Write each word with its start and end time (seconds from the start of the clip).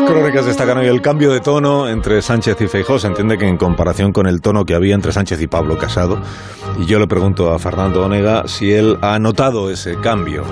Crónicas 0.00 0.46
destacan 0.46 0.78
hoy 0.78 0.86
el 0.86 1.00
cambio 1.00 1.32
de 1.32 1.40
tono 1.40 1.88
entre 1.88 2.20
Sánchez 2.20 2.60
y 2.60 2.68
Feijóo. 2.68 2.98
Se 2.98 3.06
entiende 3.06 3.38
que 3.38 3.46
en 3.46 3.56
comparación 3.56 4.12
con 4.12 4.26
el 4.26 4.40
tono 4.40 4.64
que 4.64 4.74
había 4.74 4.94
entre 4.94 5.12
Sánchez 5.12 5.40
y 5.40 5.46
Pablo 5.46 5.78
Casado. 5.78 6.20
Y 6.78 6.86
yo 6.86 6.98
le 6.98 7.06
pregunto 7.06 7.52
a 7.52 7.58
Fernando 7.58 8.04
Onega 8.04 8.46
si 8.46 8.72
él 8.72 8.98
ha 9.00 9.18
notado 9.18 9.70
ese 9.70 9.96
cambio. 9.96 10.44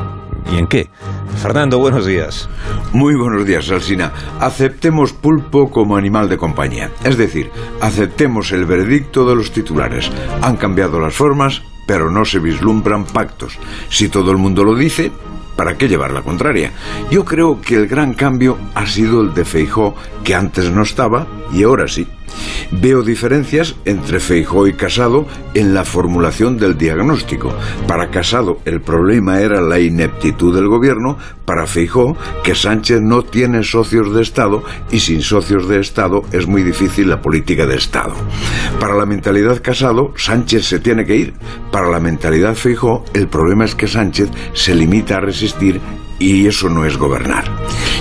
¿Y 0.53 0.59
en 0.59 0.67
qué? 0.67 0.88
Fernando, 1.43 1.79
buenos 1.79 2.07
días. 2.07 2.49
Muy 2.93 3.15
buenos 3.17 3.45
días, 3.45 3.71
Alsina. 3.71 4.12
Aceptemos 4.41 5.12
pulpo 5.12 5.71
como 5.71 5.97
animal 5.97 6.29
de 6.29 6.39
compañía. 6.39 6.91
Es 7.03 7.17
decir, 7.17 7.51
aceptemos 7.81 8.53
el 8.53 8.65
veredicto 8.67 9.27
de 9.27 9.37
los 9.37 9.53
titulares. 9.53 10.11
Han 10.43 10.57
cambiado 10.57 11.01
las 11.01 11.15
formas, 11.15 11.63
pero 11.87 12.11
no 12.11 12.25
se 12.25 12.39
vislumbran 12.39 13.05
pactos. 13.05 13.59
Si 13.89 14.09
todo 14.09 14.31
el 14.31 14.39
mundo 14.39 14.65
lo 14.65 14.75
dice, 14.75 15.13
¿para 15.57 15.77
qué 15.77 15.89
llevar 15.89 16.12
la 16.12 16.23
contraria? 16.23 16.73
Yo 17.11 17.25
creo 17.25 17.61
que 17.61 17.75
el 17.75 17.87
gran 17.87 18.14
cambio 18.14 18.59
ha 18.75 18.87
sido 18.87 19.23
el 19.23 19.34
de 19.34 19.45
Feijó, 19.45 19.95
que 20.23 20.34
antes 20.34 20.70
no 20.70 20.83
estaba 20.83 21.27
y 21.52 21.62
ahora 21.62 21.88
sí. 21.88 22.06
Veo 22.80 23.02
diferencias 23.02 23.77
entre 23.84 24.20
Feijó 24.20 24.66
y 24.66 24.73
Casado 24.73 25.27
en 25.55 25.74
la 25.74 25.84
formulación 25.84 26.56
del 26.56 26.77
diagnóstico. 26.77 27.55
Para 27.87 28.10
Casado 28.10 28.59
el 28.65 28.80
problema 28.80 29.41
era 29.41 29.60
la 29.60 29.78
ineptitud 29.78 30.55
del 30.55 30.69
gobierno, 30.69 31.16
para 31.45 31.66
Feijó 31.66 32.16
que 32.42 32.55
Sánchez 32.55 33.01
no 33.01 33.23
tiene 33.23 33.62
socios 33.62 34.15
de 34.15 34.23
Estado 34.23 34.62
y 34.91 35.01
sin 35.01 35.23
socios 35.23 35.68
de 35.68 35.80
Estado 35.80 36.23
es 36.32 36.46
muy 36.46 36.62
difícil 36.62 37.09
la 37.09 37.23
política 37.23 37.66
de 37.66 37.77
Estado. 37.77 38.15
Para 38.80 38.96
la 38.96 39.06
mentalidad 39.06 39.62
Casado, 39.62 40.12
Sánchez 40.16 40.66
se 40.66 40.80
tiene 40.80 41.04
que 41.04 41.16
ir. 41.16 41.34
Para 41.70 41.91
la 41.91 42.01
mentalidad 42.01 42.54
Feijó, 42.54 43.04
el 43.15 43.29
problema 43.29 43.65
es 43.65 43.74
que 43.74 43.87
Sánchez 43.87 44.30
se 44.52 44.74
limita 44.74 45.16
a 45.16 45.20
resistir 45.20 45.80
y 46.18 46.46
eso 46.46 46.68
no 46.68 46.84
es 46.84 46.96
gobernar. 46.96 47.45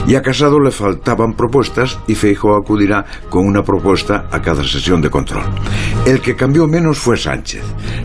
Y 0.06 0.16
a 0.16 0.22
Casado 0.22 0.60
le 0.60 0.72
faltaban 0.72 1.34
propuestas 1.34 1.98
y 2.08 2.16
Feijóo 2.16 2.56
acudirá 2.56 3.06
con 3.30 3.48
una 3.48 3.64
propuesta 3.64 4.28
a 4.32 4.42
cada 4.42 4.64
sesión 4.64 5.02
de 5.02 5.10
control. 5.10 5.44
El 6.06 6.20
que 6.20 6.36
cambió 6.36 6.68
menos 6.68 6.98
fue 6.98 7.18
Sánchez. 7.18 7.64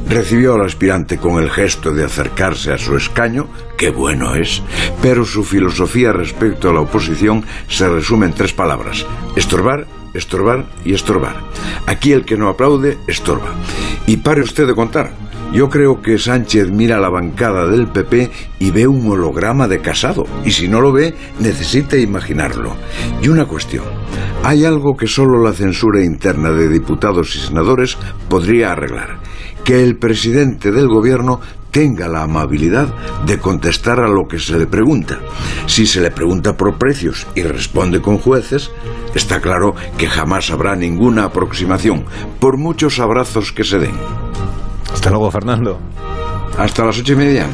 Recibió 0.09 0.55
al 0.55 0.65
aspirante 0.65 1.19
con 1.19 1.43
el 1.43 1.51
gesto 1.51 1.93
de 1.93 2.05
acercarse 2.05 2.73
a 2.73 2.79
su 2.79 2.97
escaño, 2.97 3.49
que 3.77 3.91
bueno 3.91 4.35
es, 4.35 4.63
pero 5.03 5.25
su 5.25 5.43
filosofía 5.45 6.13
respecto 6.13 6.71
a 6.71 6.73
la 6.73 6.81
oposición 6.81 7.45
se 7.69 7.89
resume 7.89 8.27
en 8.27 8.33
tres 8.33 8.53
palabras: 8.53 9.05
estorbar, 9.37 9.87
estorbar 10.15 10.67
y 10.85 10.95
estorbar. 10.95 11.37
Aquí 11.87 12.13
el 12.13 12.25
que 12.25 12.37
no 12.37 12.49
aplaude, 12.49 12.97
estorba. 13.07 13.53
Y 14.07 14.19
pare 14.19 14.43
usted 14.43 14.67
de 14.67 14.75
contar. 14.75 15.13
Yo 15.53 15.71
creo 15.71 16.03
que 16.03 16.19
Sánchez 16.19 16.71
mira 16.71 17.01
la 17.01 17.09
bancada 17.09 17.67
del 17.67 17.89
PP 17.89 18.31
y 18.59 18.71
ve 18.71 18.87
un 18.87 19.11
holograma 19.11 19.67
de 19.67 19.81
casado, 19.81 20.27
y 20.45 20.51
si 20.51 20.69
no 20.69 20.81
lo 20.83 20.93
ve, 20.93 21.15
necesita 21.41 21.97
imaginarlo. 21.97 22.77
Y 23.23 23.29
una 23.29 23.47
cuestión, 23.47 23.85
hay 24.45 24.67
algo 24.67 24.95
que 24.95 25.07
solo 25.07 25.43
la 25.43 25.55
censura 25.55 26.05
interna 26.05 26.51
de 26.51 26.69
diputados 26.69 27.35
y 27.35 27.39
senadores 27.39 27.97
podría 28.29 28.73
arreglar, 28.73 29.21
que 29.65 29.83
el 29.83 29.97
presidente 29.97 30.71
del 30.71 30.87
gobierno 30.87 31.41
tenga 31.71 32.09
la 32.09 32.25
amabilidad 32.25 32.95
de 33.25 33.39
contestar 33.39 34.01
a 34.01 34.09
lo 34.09 34.29
que 34.29 34.39
se 34.39 34.59
le 34.59 34.67
pregunta. 34.67 35.19
Si 35.67 35.87
se 35.87 36.03
le 36.03 36.11
pregunta 36.11 36.59
por 36.59 36.77
precios 36.77 37.27
y 37.35 37.43
responde 37.43 38.03
con 38.03 38.19
jueces, 38.19 38.71
está 39.15 39.41
claro 39.41 39.75
que 39.97 40.09
jamás 40.09 40.51
habrá 40.51 40.77
ninguna 40.77 41.25
aproximación, 41.25 42.05
por 42.39 42.59
muchos 42.59 43.01
abrazos 43.01 43.51
que 43.53 43.65
se 43.65 43.79
den. 43.79 44.28
Hasta 44.99 45.11
luego, 45.11 45.31
Fernando. 45.31 45.79
Hasta 46.59 46.85
las 46.85 46.99
ocho 46.99 47.13
y 47.13 47.17
media. 47.17 47.47